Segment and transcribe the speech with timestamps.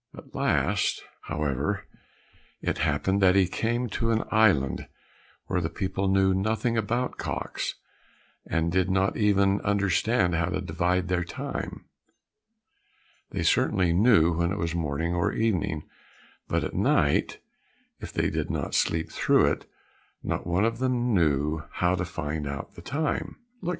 [0.17, 1.85] At last, however,
[2.59, 4.87] it happened that he came to an island
[5.45, 7.75] where the people knew nothing about cocks,
[8.43, 11.85] and did not even understand how to divide their time.
[13.29, 15.87] They certainly knew when it was morning or evening,
[16.47, 17.37] but at night,
[17.99, 19.69] if they did not sleep through it,
[20.23, 23.35] not one of them knew how to find out the time.
[23.61, 23.69] "Look!"